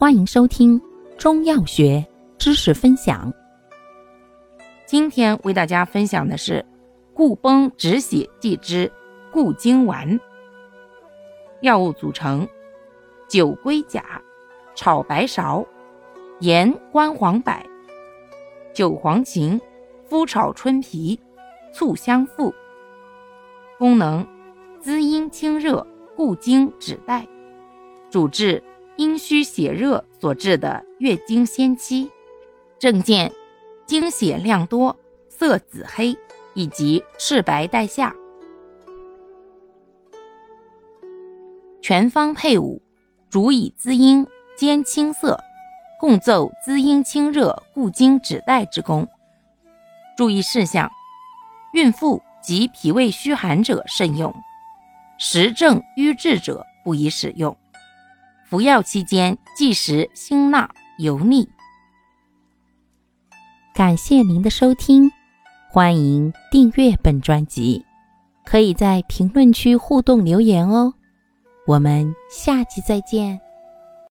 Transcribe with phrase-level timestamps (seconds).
[0.00, 0.80] 欢迎收听
[1.18, 2.06] 中药学
[2.38, 3.32] 知识分享。
[4.86, 6.64] 今天为大家分享的是
[7.12, 8.88] 固崩止血剂之
[9.32, 10.20] 固精丸。
[11.62, 12.46] 药物组成：
[13.28, 14.22] 酒龟甲、
[14.76, 15.66] 炒白芍、
[16.38, 17.52] 盐、关黄柏、
[18.72, 19.60] 韭黄芩、
[20.08, 21.18] 麸炒春皮、
[21.74, 22.54] 醋香附。
[23.80, 24.24] 功能：
[24.80, 25.84] 滋阴清热。
[26.14, 27.26] 固精止带，
[28.10, 28.62] 主治
[28.98, 32.10] 阴虚血热所致的月经先期，
[32.80, 33.30] 症见
[33.86, 34.96] 经血量多、
[35.28, 36.18] 色紫黑
[36.52, 38.12] 以及赤白带下。
[41.80, 42.82] 全方配伍，
[43.30, 45.38] 主以滋阴兼清色，
[46.00, 49.06] 共奏滋阴清热、固精止带之功。
[50.16, 50.90] 注意事项：
[51.72, 54.34] 孕妇及脾胃虚寒者慎用。
[55.18, 57.56] 实证瘀滞者不宜使用。
[58.48, 61.46] 服药期间忌食辛辣油腻。
[63.74, 65.10] 感谢您的收听，
[65.70, 67.84] 欢迎订阅本专辑，
[68.46, 70.94] 可以在评论区互动留言哦。
[71.66, 73.38] 我们下期再见。